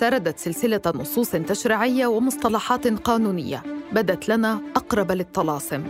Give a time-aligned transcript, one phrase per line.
[0.00, 3.62] سردت سلسلة نصوص تشريعية ومصطلحات قانونية
[3.92, 5.84] بدت لنا أقرب للطلاسم.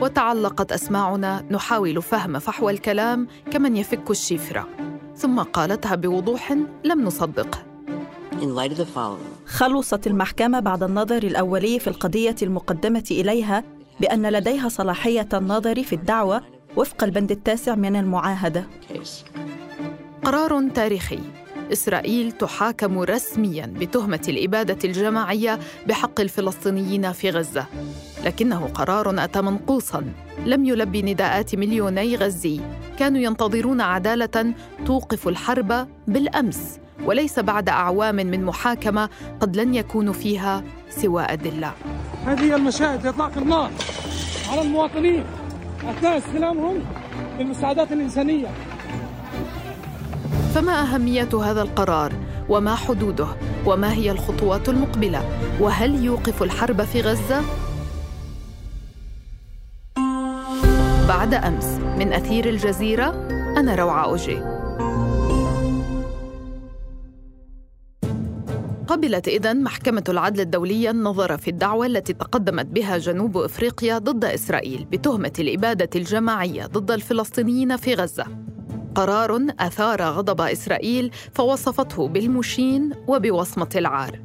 [0.00, 4.68] وتعلقت أسماعنا نحاول فهم فحوى الكلام كمن يفك الشفرة.
[5.16, 6.52] ثم قالتها بوضوح
[6.84, 7.58] لم نصدقه
[9.46, 13.64] خلصت المحكمة بعد النظر الأولي في القضية المقدمة إليها
[14.00, 16.42] بأن لديها صلاحية النظر في الدعوة
[16.76, 18.66] وفق البند التاسع من المعاهدة.
[20.24, 21.18] قرار تاريخي.
[21.72, 27.66] إسرائيل تحاكم رسميا بتهمة الإبادة الجماعية بحق الفلسطينيين في غزة.
[28.24, 30.04] لكنه قرار أتى منقوصا.
[30.46, 32.60] لم يلبي نداءات مليوني غزي.
[32.98, 34.54] كانوا ينتظرون عدالة
[34.86, 39.08] توقف الحرب بالأمس وليس بعد أعوام من محاكمة
[39.40, 41.72] قد لن يكون فيها سوى أدلة.
[42.26, 43.70] هذه المشاهد إطلاق النار
[44.52, 45.24] على المواطنين.
[45.84, 46.78] أثناء استلامهم
[47.38, 48.46] للمساعدات الإنسانية.
[50.54, 52.12] فما أهمية هذا القرار؟
[52.48, 53.26] وما حدوده؟
[53.66, 55.22] وما هي الخطوات المقبلة؟
[55.60, 57.42] وهل يوقف الحرب في غزة؟
[61.08, 61.64] بعد أمس
[61.98, 63.06] من أثير الجزيرة
[63.56, 64.38] أنا روعة أوجي
[68.86, 74.84] قبلت إذن محكمة العدل الدولية النظر في الدعوة التي تقدمت بها جنوب إفريقيا ضد إسرائيل
[74.84, 78.26] بتهمة الإبادة الجماعية ضد الفلسطينيين في غزة
[78.94, 84.18] قرار أثار غضب إسرائيل فوصفته بالمشين وبوصمة العار.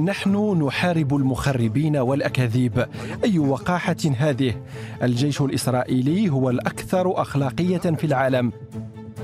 [0.00, 2.86] نحن نحارب المخربين والأكاذيب.
[3.24, 4.54] أي وقاحة هذه؟
[5.02, 8.52] الجيش الإسرائيلي هو الأكثر أخلاقية في العالم.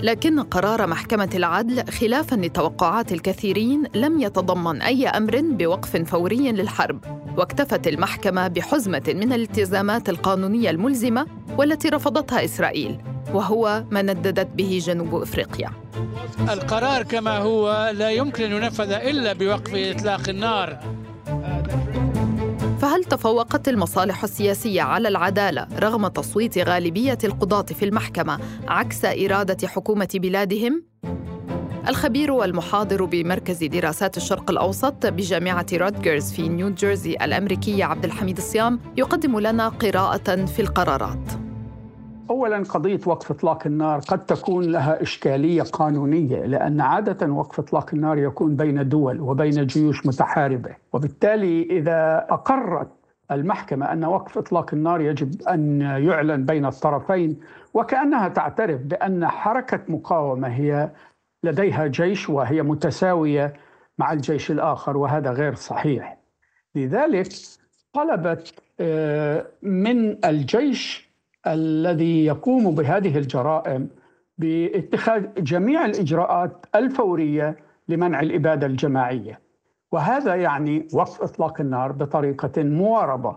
[0.03, 7.05] لكن قرار محكمة العدل خلافا لتوقعات الكثيرين لم يتضمن أي أمر بوقف فوري للحرب.
[7.37, 11.27] واكتفت المحكمة بحزمة من الالتزامات القانونية الملزمة
[11.59, 12.98] والتي رفضتها إسرائيل.
[13.34, 15.71] وهو ما نددت به جنوب افريقيا.
[16.51, 20.79] القرار كما هو لا يمكن أن ينفذ إلا بوقف إطلاق النار.
[22.81, 28.39] فهل تفوقت المصالح السياسية على العدالة رغم تصويت غالبية القضاة في المحكمة
[28.69, 30.83] عكس إرادة حكومة بلادهم؟
[31.89, 38.81] الخبير والمحاضر بمركز دراسات الشرق الأوسط بجامعة رودجرز في نيو جيرسي الأمريكية عبد الحميد الصيام
[38.97, 41.38] يقدم لنا قراءة في القرارات.
[42.30, 48.18] اولا قضية وقف إطلاق النار قد تكون لها إشكالية قانونية لأن عادة وقف إطلاق النار
[48.18, 50.77] يكون بين دول وبين جيوش متحاربة.
[50.92, 52.89] وبالتالي إذا أقرت
[53.30, 57.40] المحكمة أن وقف إطلاق النار يجب أن يعلن بين الطرفين
[57.74, 60.90] وكأنها تعترف بأن حركة مقاومة هي
[61.45, 63.52] لديها جيش وهي متساوية
[63.98, 66.18] مع الجيش الآخر وهذا غير صحيح.
[66.74, 67.28] لذلك
[67.92, 71.08] طلبت آه، من الجيش
[71.47, 73.89] الذي يقوم بهذه الجرائم
[74.39, 77.57] باتخاذ جميع الإجراءات الفورية
[77.89, 79.41] لمنع الإبادة الجماعية.
[79.93, 83.37] وهذا يعني وقف إطلاق النار بطريقة مواربة.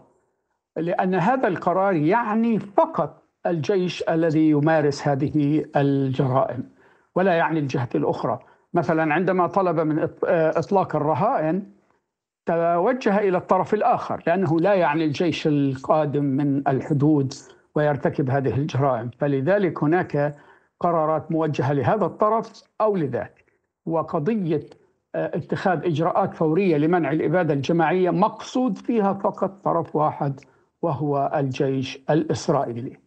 [0.78, 6.64] لأن هذا القرار يعني فقط الجيش الذي يمارس هذه الجرائم
[7.16, 8.40] ولا يعني الجهة الأخرى.
[8.74, 11.64] مثلا عندما طلب من إطلاق الرهائن
[12.46, 17.34] توجه إلى الطرف الآخر لأنه لا يعني الجيش القادم من الحدود
[17.76, 19.10] ويرتكب هذه الجرائم.
[19.20, 20.38] فلذلك هناك
[20.80, 23.46] قرارات موجهة لهذا الطرف أو لذاك.
[23.86, 24.70] وقضية
[25.16, 30.40] آه، اتخاذ إجراءات فورية لمنع الإبادة الجماعية مقصود فيها فقط طرف واحد
[30.82, 32.98] وهو الجيش الإسرائيلي.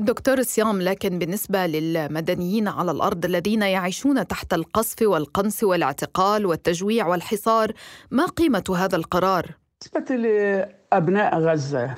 [0.00, 7.72] دكتور صيام لكن بالنسبة للمدنيين على الأرض الذين يعيشون تحت القصف والقنص والاعتقال والتجويع والحصار
[8.10, 9.50] ما قيمة هذا القرار؟
[9.94, 11.94] بالنسبة لأبناء غزة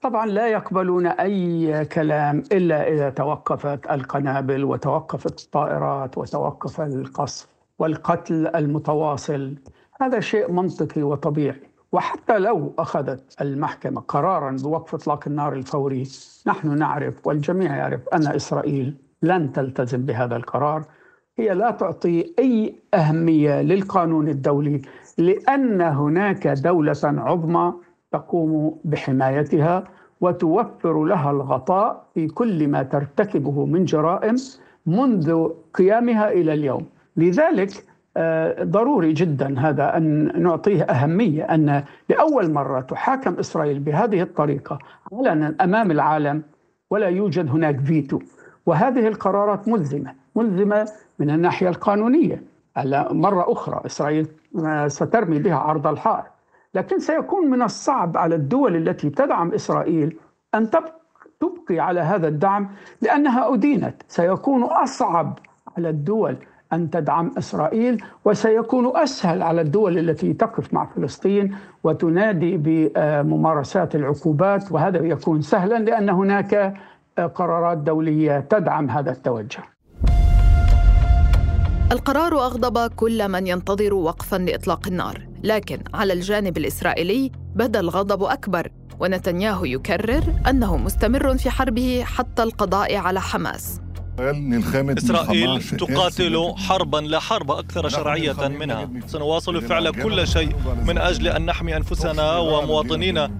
[0.00, 9.54] طبعا لا يقبلون أي كلام إلا إذا توقفت القنابل وتوقفت الطائرات وتوقف القصف والقتل المتواصل.
[10.00, 11.60] هذا شيء منطقي وطبيعي.
[11.92, 16.08] وحتى لو أخذت المحكمة قرارا بوقف إطلاق النار الفوري
[16.46, 20.84] نحن نعرف والجميع يعرف أن إسرائيل لن تلتزم بهذا القرار.
[21.38, 24.82] هي لا تعطي أي أهمية للقانون الدولي
[25.18, 27.72] لأن هناك دولة عظمى
[28.12, 29.84] تقوم بحمايتها
[30.20, 34.36] وتوفر لها الغطاء في كل ما ترتكبه من جرائم
[34.86, 36.86] منذ قيامها إلى اليوم.
[37.16, 37.84] لذلك
[38.16, 44.78] آه، ضروري جدا هذا أن نعطيه أهمية أن لأول مرة تحاكم إسرائيل بهذه الطريقة
[45.12, 46.42] علنا أمام العالم
[46.90, 48.18] ولا يوجد هناك فيتو
[48.66, 52.42] وهذه القرارات ملزمة ملزمة من الناحية القانونية.
[53.10, 54.26] مرة أخرى إسرائيل
[54.64, 56.24] آه، سترمي بها عرض الحائط.
[56.74, 60.16] لكن سيكون من الصعب على الدول التي تدعم إسرائيل
[60.54, 60.70] أن
[61.40, 62.70] تبقي على هذا الدعم
[63.02, 65.38] لأنها أدينت سيكون أصعب
[65.76, 66.36] على الدول
[66.72, 74.98] أن تدعم إسرائيل وسيكون أسهل على الدول التي تقف مع فلسطين وتنادي بممارسات العقوبات وهذا
[74.98, 76.74] يكون سهلا لأن هناك
[77.34, 79.62] قرارات دولية تدعم هذا التوجه.
[81.92, 88.70] القرار أغضب كل من ينتظر وقفا لإطلاق النار، لكن على الجانب الإسرائيلي بدا الغضب أكبر
[89.00, 93.80] ونتنياهو يكرر أنه مستمر في حربه حتى القضاء على حماس.
[94.98, 98.90] إسرائيل تقاتل حربا لا حرب أكثر شرعية منها.
[99.06, 100.56] سنواصل فعل كل شيء
[100.86, 103.30] من أجل أن نحمي أنفسنا ومواطنينا.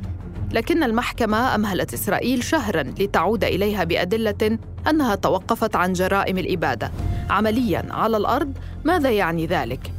[0.52, 4.58] لكن المحكمة أمهلت إسرائيل شهرا لتعود إليها بأدلة
[4.91, 6.93] أنها توقفت عن جرائم الإبادة.
[7.31, 8.52] عمليا على الأرض
[8.85, 9.93] ماذا يعني ذلك؟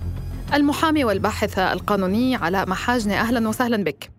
[0.53, 4.11] المحامي والباحث القانوني علاء محاجني أهلا وسهلا بك.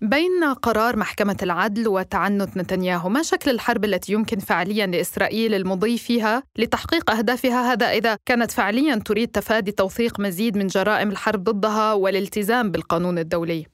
[0.00, 6.42] بين قرار محكمة العدل وتعنت نتنياهو ما شكل الحرب التي يمكن فعليا لإسرائيل المضي فيها
[6.58, 12.70] لتحقيق أهدافها هذا إذا كانت فعليا تريد تفادي توثيق مزيد من جرائم الحرب ضدها والالتزام
[12.70, 13.66] بالقانون الدولي؟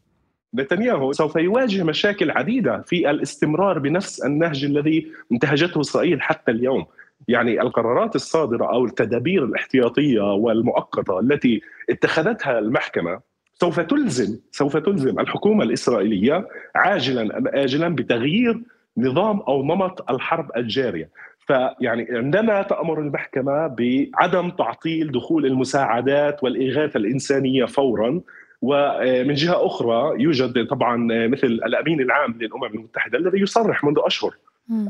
[0.55, 6.87] نتنياهو سوف يواجه مشاكل عديدة في الاستمرار بنفس النهج الذي انتهجته إسرائيل حتى اليوم.
[7.29, 11.61] يعني القرارات الصادرة أو التدابير الاحتياطية والمؤقتة التي
[11.91, 13.21] اتخذتها المحكمة
[13.55, 18.61] سوف تلزم سوف تلزم الحكومة الإسرائيلية عاجلا أم اجلا بتغيير
[18.97, 21.11] نظام أو نمط الحرب الجارية.
[21.47, 28.21] فيعني عندما تأمر المحكمة بعدم تعطيل دخول المساعدات والإغاثة الإنسانية فورا
[28.63, 30.97] ومن جهة أخرى يوجد طبعا
[31.29, 34.35] مثل الأمين العام للأمم المتحدة الذي يصرح منذ أشهر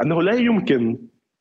[0.03, 0.99] أنه لا يمكن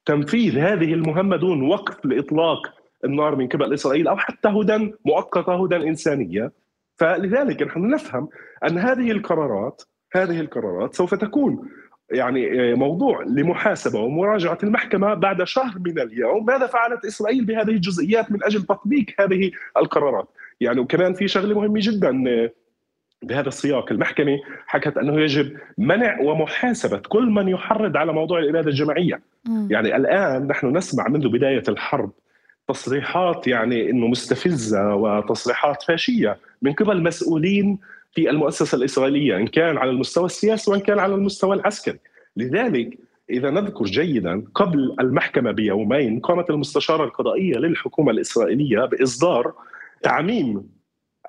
[0.07, 2.73] تنفيذ هذه المهمه دون وقف لإطلاق
[3.05, 6.51] النار من قبل إسرائيل أو حتى هدى مؤقتة هدى إنسانية.
[6.95, 8.29] فلذلك نحن نفهم
[8.67, 9.81] أن هذه القرارات
[10.13, 11.69] هذه القرارات سوف تكون
[12.11, 16.45] يعني موضوع لمحاسبة ومراجعة المحكمة بعد شهر من اليوم.
[16.45, 20.27] ماذا فعلت إسرائيل بهذه الجزئيات من أجل تطبيق هذه القرارات؟
[20.61, 22.23] يعني وكمان في شغلة مهمة جدا
[23.23, 29.21] بهذا السياق المحكمة حكت أنه يجب منع ومحاسبة كل من يحرض على موضوع الإبادة الجماعية
[29.45, 29.67] م.
[29.71, 32.11] يعني الآن نحن نسمع منذ بداية الحرب
[32.67, 37.79] تصريحات يعني إنه مستفزة وتصريحات فاشية من قبل مسؤولين
[38.15, 41.99] في المؤسسة الإسرائيلية إن كان على المستوى السياسي وإن كان على المستوى العسكري،
[42.37, 42.97] لذلك
[43.29, 49.53] إذا نذكر جيدا قبل المحكمة بيومين قامت المستشارة القضائية للحكومة الإسرائيلية بإصدار
[50.03, 50.76] تعميم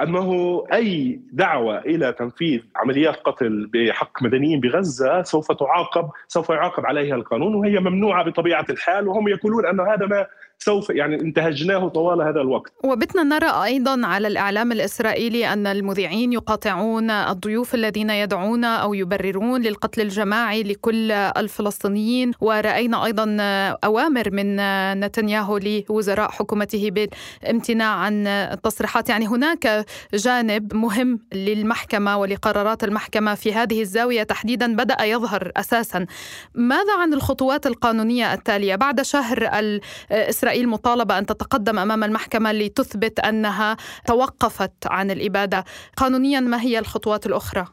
[0.00, 7.15] أنه أي دعوة إلى تنفيذ عمليات قتل بحق مدنيين بغزة سوف تعاقب سوف يعاقب عليها
[7.15, 10.27] القانون وهي ممنوعة بطبيعة الحال وهم يقولون أن هذا ما
[10.61, 12.73] سوف يعني انتهجناه طوال هذا الوقت.
[12.85, 20.01] وبتنا نرى أيضا على الإعلام الإسرائيلي أن المذيعين يقاطعون الضيوف الذين يدعون أو يبررون للقتل
[20.01, 22.33] الجماعي لكل الفلسطينيين.
[22.41, 23.37] ورأينا أيضا
[23.85, 24.57] أوامر من
[25.01, 33.81] نتنياهو لوزراء حكومته بالامتناع عن التصريحات يعني هناك جانب مهم للمحكمة ولقرارات المحكمة في هذه
[33.81, 36.07] الزاوية تحديدا بدأ يظهر أساسا.
[36.55, 43.21] ماذا عن الخطوات القانونية التالية؟ بعد شهر الإسرائيلي إسرائيل مطالبة أن تتقدم أمام المحكمة لتثبت
[43.21, 45.65] أنها توقفت عن الإبادة
[45.97, 47.65] قانونيا ما هي الخطوات الأخرى؟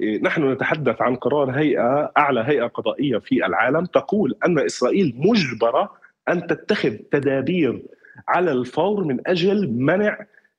[0.00, 5.92] إيه، نحن نتحدث عن قرار هيئة أعلى هيئة قضائية في العالم تقول أن إسرائيل مجبرة
[6.28, 7.82] أن تتخذ تدابير
[8.28, 10.18] على الفور من أجل منع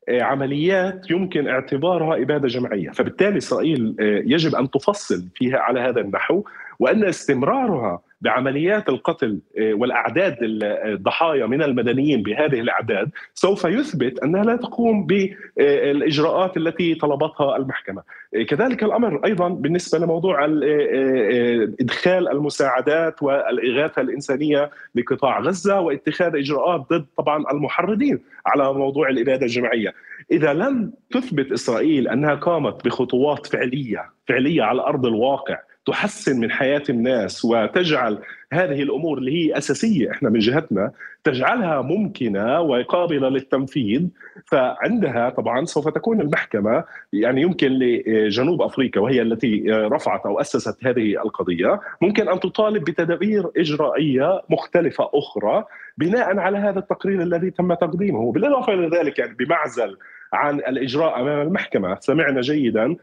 [0.10, 6.02] إيه، عمليات يمكن اعتبارها إبادة جماعية، فبالتالي إسرائيل إيه، يجب أن تفصل فيها على هذا
[6.02, 6.44] النحو
[6.80, 14.56] وأن استمرارها بعمليات القتل آه، والأعداد الضحايا من المدنيين بهذه الأعداد سوف يثبت أنها لا
[14.56, 18.04] تقوم بالاجراءات التي طلبتها المحكمة.
[18.36, 26.82] آه، كذلك الأمر أيضا بالنسبة لموضوع آه، إدخال المساعدات والإغاثة الإنسانية لقطاع غزة واتخاذ إجراءات
[26.90, 29.94] ضد طبعا المحرضين على موضوع الإبادة الجماعية.
[30.32, 36.84] إذا لم تثبت إسرائيل أنها قامت بخطوات فعلية فعلية على أرض الواقع تحسن من حياة
[36.90, 38.18] الناس وتجعل
[38.54, 40.92] هذه الأمور اللي هي أساسية إحنا من جهتنا
[41.24, 44.08] تجعلها ممكنة وقابلة للتنفيذ.
[44.46, 46.84] فعندها طبعا سوف تكون المحكمة
[47.14, 53.46] يعني يمكن لجنوب أفريقيا وهي التي رفعت أو أسست هذه القضية ممكن أن تطالب بتدابير
[53.58, 55.64] إجرائية مختلفة أخرى
[55.98, 58.32] بناء على هذا التقرير الذي تم تقديمه.
[58.32, 59.98] بالاضافه إلى ذلك يعني بمعزل
[60.34, 62.96] عن الإجراء أمام المحكمة سمعنا جيدا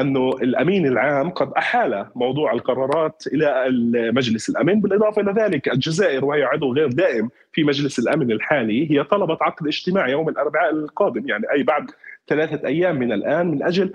[0.00, 3.64] أنه الأمين العام قد أحال موضوع القرارات إلى
[4.12, 9.04] مجلس الامن بالإضافة إلى ذلك الجزائر وهي عضو غير دائم في مجلس الأمن الحالي هي
[9.04, 11.90] طلبت عقد اجتماع يوم الأربعاء القادم يعني أي بعد
[12.28, 13.92] ثلاثة أيام من الآن من أجل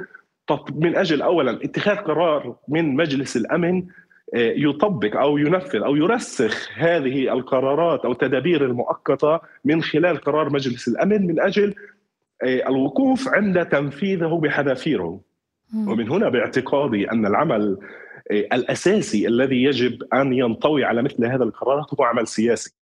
[0.75, 3.83] من أجل اولا اتخاذ قرار من مجلس الأمن
[4.35, 11.27] يطبق أو ينفذ أو يرسخ هذه القرارات أو التدابير المؤقتة من خلال قرار مجلس الأمن
[11.27, 11.75] من أجل
[12.43, 15.19] الوقوف عند تنفيذه بحذافيره.
[15.75, 17.77] ومن هنا باعتقادي أن العمل
[18.31, 22.73] الأساسي الذي يجب أن ينطوي على مثل هذا القرارات هو عمل سياسي.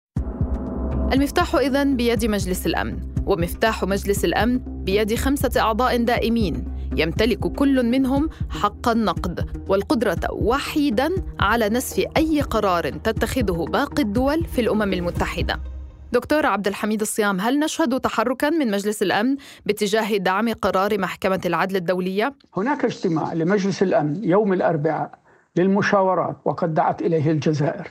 [1.13, 6.65] المفتاح اذا بيد مجلس الأمن، ومفتاح مجلس الأمن بيد خمسة أعضاء دائمين
[6.97, 14.61] يمتلك كل منهم حق النقد والقدرة وحيدا على نسف أي قرار تتخذه باقي الدول في
[14.61, 15.59] الأمم المتحدة.
[16.11, 21.75] دكتور عبد الحميد الصيام هل نشهد تحركا من مجلس الأمن باتجاه دعم قرار محكمة العدل
[21.75, 25.11] الدولية؟ هناك اجتماع لمجلس الأمن يوم الأربعاء
[25.55, 27.87] للمشاورات وقد دعت إليه الجزائر.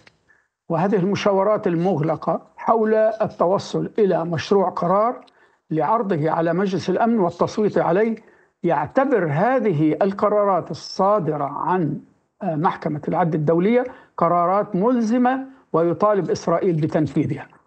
[0.69, 5.25] وهذه المشاورات المغلقة حول التوصل إلى مشروع قرار
[5.71, 8.17] لعرضه على مجلس الأمن والتصويت عليه
[8.63, 12.01] يعتبر هذه القرارات الصادرة عن
[12.43, 13.85] محكمة العدل الدولية
[14.17, 17.60] قرارات ملزمة ويطالب إسرائيل بتنفيذها.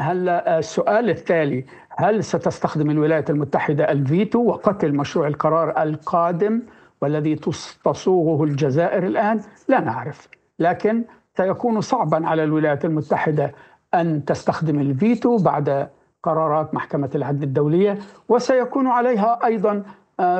[0.00, 1.64] هلا السؤال التالي.
[1.90, 6.62] هل ستستخدم الولايات المتحدة الفيتو وقتل مشروع القرار القادم
[7.00, 7.34] والذي
[7.84, 10.28] تصوغه الجزائر الآن؟ لا نعرف،
[10.58, 11.04] لكن
[11.36, 13.54] سيكون صعبا على الولايات المتحدة
[13.94, 15.88] أن تستخدم الفيتو بعد
[16.22, 19.82] قرارات محكمة العدل الدولية وسيكون عليها أيضا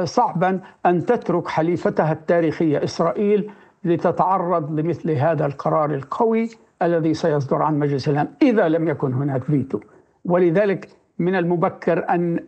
[0.05, 3.51] صعبا أن تترك حليفتها التاريخية إسرائيل
[3.85, 6.51] لتتعرض لمثل هذا القرار القوي.
[6.83, 9.81] الذي سيصدر عن مجلس الأمن إذا لم يكن هناك فيتو
[10.25, 12.41] ولذلك من المبكر أن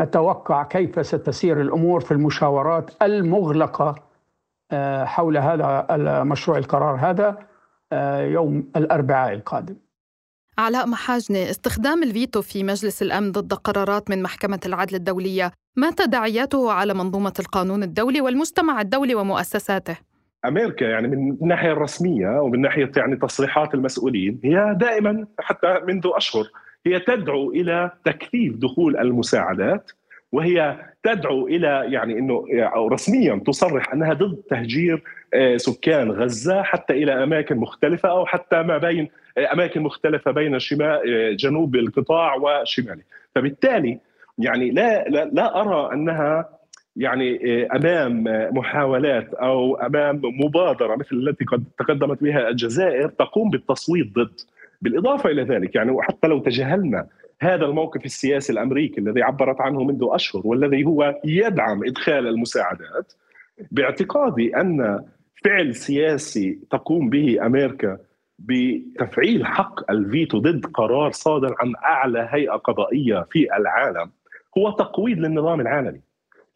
[0.00, 3.94] نتوقع كيف ستسير الأمور في المشاورات المغلقة
[5.04, 7.38] حول هذا المشروع القرار هذا
[8.32, 9.76] يوم الأربعاء القادم.
[10.58, 16.72] علاء محاجني استخدام الفيتو في مجلس الأمن ضد قرارات من محكمة العدل الدولية ما تداعياته
[16.72, 19.96] على منظومة القانون الدولي والمجتمع الدولي ومؤسساته؟
[20.44, 26.44] أمريكا يعني من الناحية الرسمية ومن ناحية يعني تصريحات المسؤولين هي دائما حتى منذ أشهر
[26.86, 29.90] هي تدعو إلى تكثيف دخول المساعدات
[30.32, 35.02] وهي تدعو إلى يعني إنه أو رسميا تصرح أنها ضد تهجير
[35.56, 39.08] سكان غزة حتى إلى أماكن مختلفة أو حتى ما بين
[39.52, 43.02] أماكن مختلفة بين شمال جنوب القطاع وشماله،
[43.34, 43.98] فبالتالي
[44.38, 46.48] يعني لا لا, لا أرى أنها
[46.96, 48.24] يعني أمام
[48.56, 54.40] محاولات أو أمام مبادرة مثل التي قد تقدمت بها الجزائر تقوم بالتصويت ضد
[54.82, 55.74] بالإضافة إلى ذلك.
[55.74, 57.06] يعني وحتى لو تجاهلنا
[57.40, 63.12] هذا الموقف السياسي الأمريكي الذي عبرت عنه منذ أشهر والذي هو يدعم إدخال المساعدات
[63.70, 65.04] باعتقادي أن
[65.44, 67.98] فعل سياسي تقوم به أمريكا
[68.38, 74.10] بتفعيل حق الفيتو ضد قرار صادر عن أعلى هيئة قضائية في العالم
[74.58, 76.00] هو تقويض للنظام العالمي.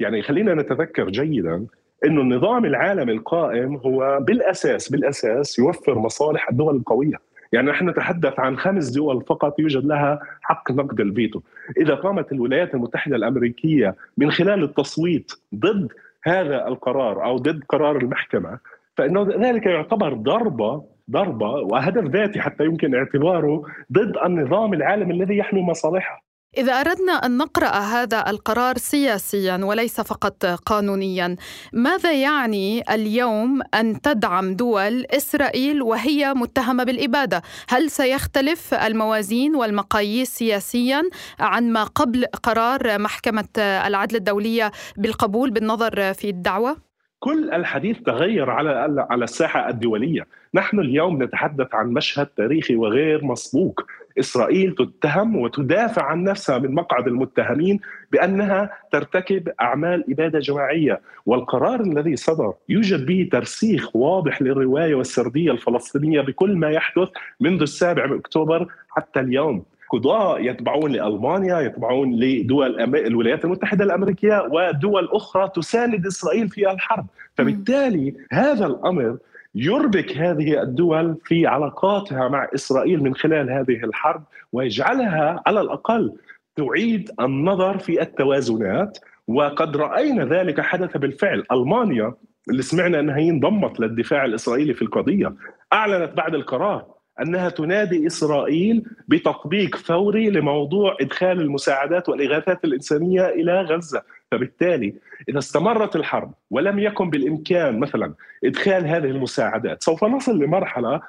[0.00, 1.67] يعني خلينا نتذكر جيدا
[2.05, 7.17] إنه النظام العالمي القائم هو بالأساس بالأساس يوفر مصالح الدول القوية.
[7.52, 11.40] يعني نحن نتحدث عن خمس دول فقط يوجد لها حق نقض الفيتو.
[11.76, 15.93] إذا قامت الولايات المتحدة الأمريكية من خلال التصويت ضد
[16.25, 18.59] هذا القرار أو ضد قرار المحكمة
[18.97, 23.62] فانه ذلك يعتبر ضربة ضربة وهدف ذاتي حتى يمكن اعتباره
[23.93, 26.27] ضد النظام العالمي الذي يحمي مصالحه.
[26.57, 31.37] إذا أردنا أن نقرأ هذا القرار سياسيا وليس فقط قانونيا،
[31.73, 41.02] ماذا يعني اليوم أن تدعم دول إسرائيل وهي متهمة بالإبادة؟ هل سيختلف الموازين والمقاييس سياسيا
[41.40, 46.76] عن ما قبل قرار محكمة العدل الدولية بالقبول بالنظر في الدعوة؟
[47.21, 48.71] كل الحديث تغير على
[49.11, 53.81] على الساحة الدولية، نحن اليوم نتحدث عن مشهد تاريخي وغير مسبوق،
[54.18, 57.80] إسرائيل تتهم وتدافع عن نفسها من مقعد المتهمين
[58.12, 66.20] بأنها ترتكب أعمال إبادة جماعية، والقرار الذي صدر يوجد به ترسيخ واضح للرواية والسردية الفلسطينية
[66.20, 67.08] بكل ما يحدث
[67.40, 69.62] منذ السابع من أكتوبر حتى اليوم.
[69.90, 77.06] قضاة يتبعون لألمانيا يتبعون لدول الولايات المتحدة الأمريكية ودول أخرى تساند إسرائيل في الحرب.
[77.34, 79.16] فبالتالي هذا الأمر
[79.55, 86.12] يربك هذه الدول في علاقاتها مع إسرائيل من خلال هذه الحرب ويجعلها على الأقل
[86.57, 88.99] تعيد النظر في التوازنات.
[89.28, 91.45] وقد رأينا ذلك حدث بالفعل.
[91.52, 92.14] ألمانيا
[92.50, 95.35] اللي سمعنا أنها انضمت للدفاع الإسرائيلي في القضية
[95.73, 96.87] أعلنت بعد القرار
[97.23, 104.94] أنها تنادي إسرائيل بتطبيق فوري لموضوع إدخال المساعدات والإغاثات الإنسانية إلى غزة، فبالتالي
[105.28, 111.00] إذا استمرت الحرب ولم يكن بالإمكان مثلا إدخال هذه المساعدات، سوف نصل لمرحلة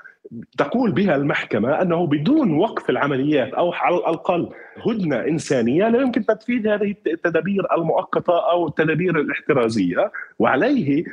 [0.57, 4.49] تقول بها المحكمة أنه بدون وقف العمليات أو على الأقل
[4.85, 11.03] هدنة إنسانية لا يمكن تنفيذ هذه التدابير المؤقتة أو التدابير الاحترازية، وعليه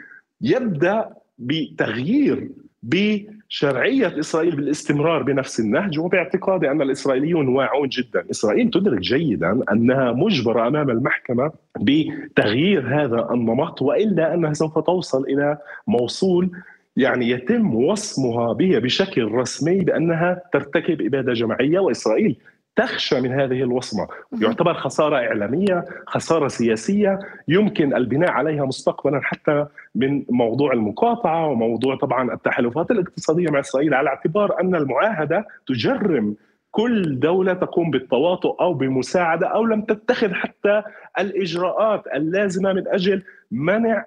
[0.40, 2.48] يبدأ بتغيير
[2.82, 10.68] بشرعية إسرائيل بالاستمرار بنفس النهج وباعتقادي أن الإسرائيليون واعون جدا، إسرائيل تدرك جيدا أنها مجبرة
[10.68, 16.50] أمام المحكمة بتغيير هذا النمط وإلا أنها سوف توصل إلى موصول
[16.96, 22.36] يعني يتم وصمها به بشكل رسمي بأنها ترتكب إبادة جماعية وإسرائيل
[22.76, 24.08] تخشى من هذه الوصمة
[24.42, 27.18] يعتبر خسارة إعلامية خسارة سياسية
[27.48, 34.08] يمكن البناء عليها مستقبلا حتى من موضوع المقاطعة وموضوع طبعا التحالفات الاقتصادية مع إسرائيل على
[34.08, 36.36] اعتبار أن المعاهدة تجرم
[36.70, 40.82] كل دولة تقوم بالتواطؤ أو بمساعدة أو لم تتخذ حتى
[41.18, 44.04] الإجراءات اللازمة من أجل منع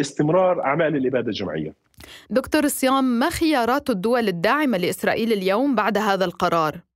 [0.00, 1.72] استمرار أعمال الإبادة الجماعية.
[2.30, 6.87] دكتور الصيام ما خيارات الدول الداعمة لإسرائيل اليوم بعد هذا القرار؟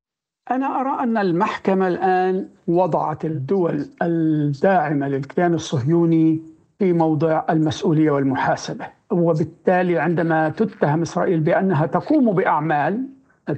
[0.50, 6.42] أنا أرى أن المحكمة الآن وضعت الدول الداعمة للكيان الصهيوني
[6.78, 13.06] في موضع المسؤولية والمحاسبة، وبالتالي عندما تتهم إسرائيل بأنها تقوم بأعمال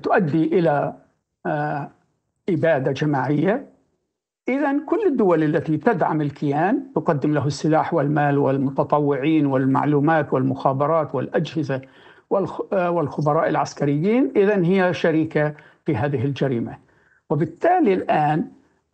[0.03, 0.95] تؤدي إلى
[1.47, 1.91] آه،
[2.49, 3.67] إبادة جماعية
[4.49, 11.81] إذا كل الدول التي تدعم الكيان تقدم له السلاح والمال والمتطوعين والمعلومات والمخابرات والأجهزة
[12.71, 14.33] والخبراء العسكريين.
[14.37, 15.55] إذا هي شريكة
[15.87, 16.79] في هذه الجريمة.
[17.31, 18.49] وبالتالي الآن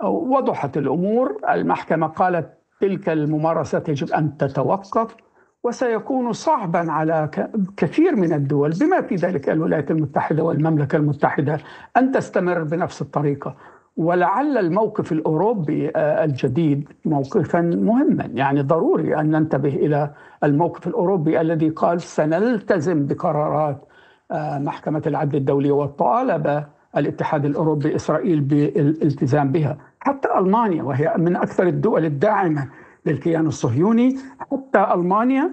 [0.04, 1.36] وضحت الأمور.
[1.50, 5.16] المحكمة قالت تلك الممارسات يجب أن تتوقف
[5.64, 7.30] وسيكون صعبا على
[7.76, 11.58] كثير من الدول بما في ذلك الولايات المتحدة والمملكة المتحدة
[11.96, 13.56] أن تستمر بنفس الطريقة.
[13.96, 18.24] ولعل الموقف الأوروبي آه، الجديد موقفا مهما.
[18.34, 20.10] يعني ضروري أن ننتبه إلى
[20.44, 23.84] الموقف الأوروبي الذي قال سنلتزم بقرارات
[24.30, 26.64] آه، محكمة العدل الدولية وطالب
[26.96, 32.68] الاتحاد الأوروبي إسرائيل بالالتزام بها حتى ألمانيا وهي من أكثر الدول الداعمة
[33.06, 35.50] للكيان الصهيوني حتى ألمانيا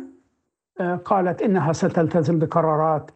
[0.79, 3.12] آه، قالت إنها ستلتزم بقرارات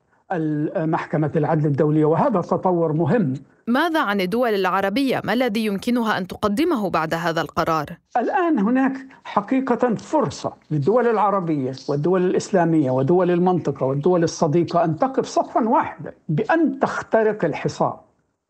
[0.76, 3.34] محكمه العدل الدولية وهذا تطور مهم
[3.68, 7.86] ماذا عن الدول العربية؟ ما الذي يمكنها أن تقدمه بعد هذا القرار؟
[8.18, 15.70] الآن هناك حقيقة فرصة للدول العربية والدول الإسلامية ودول المنطقة والدول الصديقة أن تقف صفا
[15.70, 18.00] واحدا بأن تخترق الحصار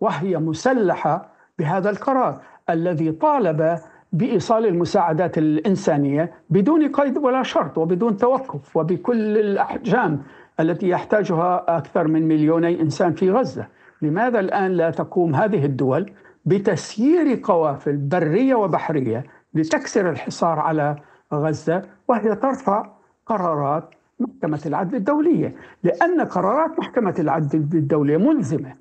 [0.01, 3.77] وهي مسلحة بهذا القرار الذي طالب
[4.13, 10.21] بإيصال المساعدات الإنسانية بدون قيد ولا شرط وبدون توقف وبكل الأحجام
[10.59, 13.67] التي يحتاجها أكثر من مليوني إنسان في غزة.
[14.01, 16.11] لماذا الآن لا تقوم هذه الدول
[16.45, 20.95] بتسيير قوافل برية وبحرية لتكسر الحصار على
[21.33, 22.89] غزة وهي ترفع
[23.25, 28.73] قرارات محكمة العدل الدولية؟ لأن قرارات محكمة العدل الدولية ملزمة.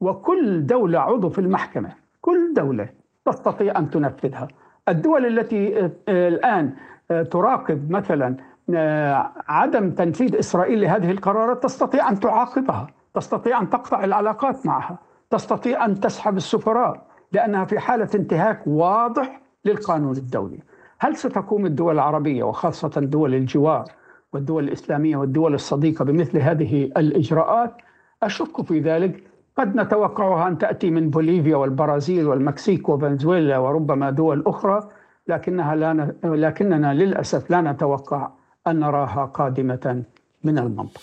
[0.00, 2.88] وكل دولة عضو في المحكمة كل دولة
[3.24, 4.48] تستطيع أن تنفذها.
[4.88, 6.72] الدول التي آه، الآن
[7.10, 8.36] آه، تراقب مثلا
[8.74, 14.98] آه، عدم تنفيذ إسرائيل لهذه القرارات تستطيع أن تعاقبها تستطيع أن تقطع العلاقات معها
[15.30, 20.58] تستطيع أن تسحب السفراء لأنها في حالة انتهاك واضح للقانون الدولي.
[20.98, 23.84] هل ستقوم الدول العربية وخاصة دول الجوار
[24.32, 27.74] والدول الإسلامية والدول الصديقة بمثل هذه الإجراءات؟
[28.22, 29.22] أشك في ذلك.
[29.58, 34.80] قد نتوقعها أن تأتي من بوليفيا والبرازيل والمكسيك وفنزويلا وربما دول أخرى
[35.28, 36.14] لكنها لا ن...
[36.24, 38.30] لكننا للأسف لا نتوقع
[38.66, 40.02] أن نراها قادمة
[40.44, 41.00] من المنطقة.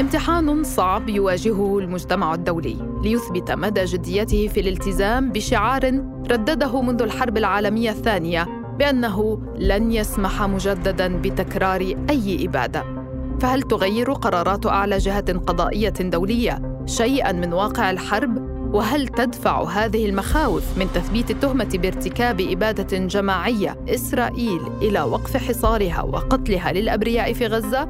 [0.00, 5.84] امتحان صعب يواجهه المجتمع الدولي ليثبت مدى جديته في الالتزام بشعار
[6.30, 8.46] ردده منذ الحرب العالمية الثانية
[8.78, 12.99] بأنه لن يسمح مجددا بتكرار أي إبادة.
[13.40, 20.78] فهل تغير قرارات أعلى جهة قضائية دولية شيئا من واقع الحرب؟ وهل تدفع هذه المخاوف
[20.78, 27.84] من تثبيت التهمة بارتكاب إبادة جماعية إسرائيل إلى وقف حصارها وقتلها للأبرياء في غزة؟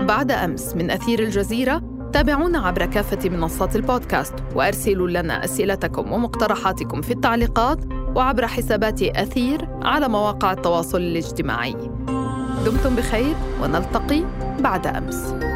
[0.00, 7.10] بعد أمس من أثير الجزيرة تابعونا عبر كافة منصات البودكاست وأرسلوا لنا أسئلتكم ومقترحاتكم في
[7.10, 7.78] التعليقات
[8.16, 11.76] وعبر حسابات أثير على مواقع التواصل الاجتماعي.
[12.66, 14.24] دمتم بخير ونلتقي
[14.62, 15.49] بعد أمس.